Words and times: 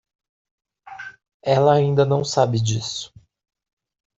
Ela 1.43 1.73
ainda 1.75 2.03
não 2.03 2.25
sabe 2.25 2.59
disso. 2.59 3.13